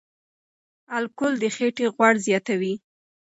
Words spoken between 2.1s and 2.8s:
زیاتوي.